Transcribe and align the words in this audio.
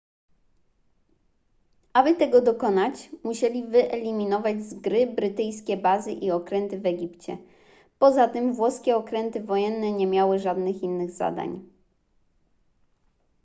aby 1.93 2.13
tego 2.15 2.41
dokonać 2.41 3.09
musieli 3.23 3.63
wyeliminować 3.67 4.63
z 4.63 4.73
gry 4.73 5.07
brytyjskie 5.07 5.77
bazy 5.77 6.11
i 6.11 6.31
okręty 6.31 6.79
w 6.79 6.85
egipcie 6.85 7.37
poza 7.99 8.27
tym 8.27 8.53
włoskie 8.53 8.95
okręty 8.95 9.43
wojenne 9.43 9.91
nie 9.91 10.07
miały 10.07 10.39
żadnych 10.39 10.83
innych 10.83 11.11
zadań 11.11 11.61